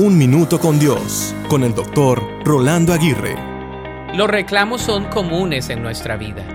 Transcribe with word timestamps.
Un 0.00 0.16
Minuto 0.16 0.60
con 0.60 0.78
Dios, 0.78 1.34
con 1.48 1.64
el 1.64 1.74
doctor 1.74 2.22
Rolando 2.44 2.92
Aguirre. 2.92 3.34
Los 4.14 4.30
reclamos 4.30 4.80
son 4.80 5.06
comunes 5.06 5.70
en 5.70 5.82
nuestra 5.82 6.16
vida. 6.16 6.46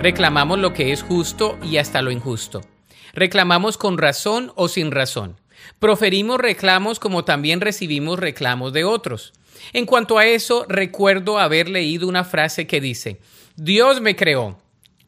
Reclamamos 0.00 0.58
lo 0.58 0.72
que 0.72 0.92
es 0.92 1.02
justo 1.02 1.58
y 1.62 1.76
hasta 1.76 2.00
lo 2.00 2.10
injusto. 2.10 2.62
Reclamamos 3.12 3.76
con 3.76 3.98
razón 3.98 4.50
o 4.54 4.68
sin 4.68 4.92
razón. 4.92 5.38
Proferimos 5.78 6.38
reclamos 6.38 6.98
como 6.98 7.26
también 7.26 7.60
recibimos 7.60 8.18
reclamos 8.18 8.72
de 8.72 8.84
otros. 8.84 9.34
En 9.74 9.84
cuanto 9.84 10.16
a 10.16 10.24
eso, 10.24 10.64
recuerdo 10.66 11.38
haber 11.38 11.68
leído 11.68 12.08
una 12.08 12.24
frase 12.24 12.66
que 12.66 12.80
dice, 12.80 13.20
Dios 13.56 14.00
me 14.00 14.16
creó, 14.16 14.56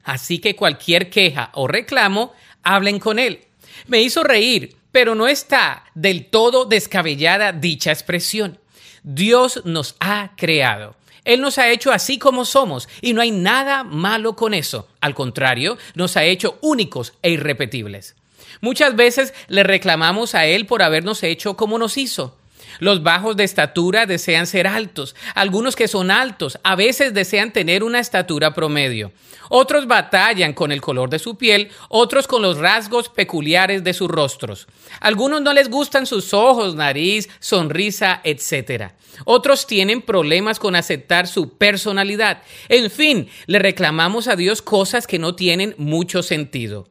así 0.04 0.40
que 0.40 0.56
cualquier 0.56 1.08
queja 1.08 1.52
o 1.54 1.66
reclamo, 1.66 2.34
hablen 2.62 2.98
con 2.98 3.18
Él. 3.18 3.46
Me 3.86 4.02
hizo 4.02 4.24
reír 4.24 4.77
pero 4.92 5.14
no 5.14 5.28
está 5.28 5.84
del 5.94 6.26
todo 6.26 6.64
descabellada 6.64 7.52
dicha 7.52 7.92
expresión. 7.92 8.58
Dios 9.02 9.62
nos 9.64 9.96
ha 10.00 10.32
creado. 10.36 10.96
Él 11.24 11.42
nos 11.42 11.58
ha 11.58 11.70
hecho 11.70 11.92
así 11.92 12.18
como 12.18 12.46
somos 12.46 12.88
y 13.02 13.12
no 13.12 13.20
hay 13.20 13.30
nada 13.30 13.84
malo 13.84 14.34
con 14.34 14.54
eso. 14.54 14.88
Al 15.00 15.14
contrario, 15.14 15.76
nos 15.94 16.16
ha 16.16 16.24
hecho 16.24 16.58
únicos 16.62 17.12
e 17.20 17.30
irrepetibles. 17.30 18.16
Muchas 18.62 18.96
veces 18.96 19.34
le 19.48 19.62
reclamamos 19.62 20.34
a 20.34 20.46
Él 20.46 20.64
por 20.64 20.82
habernos 20.82 21.22
hecho 21.22 21.54
como 21.54 21.78
nos 21.78 21.98
hizo. 21.98 22.37
Los 22.78 23.02
bajos 23.02 23.36
de 23.36 23.44
estatura 23.44 24.06
desean 24.06 24.46
ser 24.46 24.66
altos. 24.66 25.14
Algunos 25.34 25.76
que 25.76 25.88
son 25.88 26.10
altos 26.10 26.58
a 26.62 26.76
veces 26.76 27.14
desean 27.14 27.52
tener 27.52 27.82
una 27.82 28.00
estatura 28.00 28.54
promedio. 28.54 29.12
Otros 29.48 29.86
batallan 29.86 30.52
con 30.52 30.72
el 30.72 30.80
color 30.80 31.10
de 31.10 31.18
su 31.18 31.36
piel, 31.36 31.70
otros 31.88 32.26
con 32.26 32.42
los 32.42 32.58
rasgos 32.58 33.08
peculiares 33.08 33.82
de 33.82 33.94
sus 33.94 34.08
rostros. 34.08 34.66
Algunos 35.00 35.40
no 35.40 35.52
les 35.52 35.70
gustan 35.70 36.06
sus 36.06 36.34
ojos, 36.34 36.74
nariz, 36.74 37.28
sonrisa, 37.40 38.20
etc. 38.24 38.92
Otros 39.24 39.66
tienen 39.66 40.02
problemas 40.02 40.58
con 40.58 40.76
aceptar 40.76 41.26
su 41.26 41.56
personalidad. 41.56 42.42
En 42.68 42.90
fin, 42.90 43.28
le 43.46 43.58
reclamamos 43.58 44.28
a 44.28 44.36
Dios 44.36 44.62
cosas 44.62 45.06
que 45.06 45.18
no 45.18 45.34
tienen 45.34 45.74
mucho 45.78 46.22
sentido. 46.22 46.86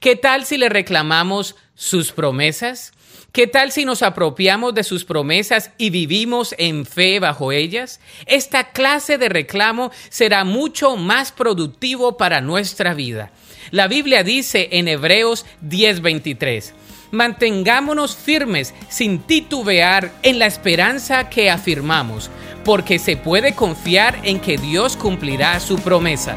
¿Qué 0.00 0.16
tal 0.16 0.44
si 0.44 0.58
le 0.58 0.68
reclamamos 0.68 1.56
sus 1.78 2.10
promesas? 2.10 2.92
¿Qué 3.30 3.46
tal 3.46 3.70
si 3.70 3.84
nos 3.84 4.02
apropiamos 4.02 4.74
de 4.74 4.82
sus 4.82 5.04
promesas 5.04 5.70
y 5.78 5.90
vivimos 5.90 6.54
en 6.58 6.84
fe 6.84 7.20
bajo 7.20 7.52
ellas? 7.52 8.00
Esta 8.26 8.72
clase 8.72 9.16
de 9.16 9.28
reclamo 9.28 9.92
será 10.08 10.44
mucho 10.44 10.96
más 10.96 11.30
productivo 11.30 12.16
para 12.16 12.40
nuestra 12.40 12.94
vida. 12.94 13.30
La 13.70 13.86
Biblia 13.86 14.24
dice 14.24 14.70
en 14.72 14.88
Hebreos 14.88 15.46
10:23, 15.62 16.74
mantengámonos 17.12 18.16
firmes 18.16 18.74
sin 18.88 19.20
titubear 19.20 20.12
en 20.22 20.40
la 20.40 20.46
esperanza 20.46 21.30
que 21.30 21.48
afirmamos, 21.48 22.28
porque 22.64 22.98
se 22.98 23.16
puede 23.16 23.54
confiar 23.54 24.18
en 24.24 24.40
que 24.40 24.58
Dios 24.58 24.96
cumplirá 24.96 25.60
su 25.60 25.76
promesa. 25.78 26.36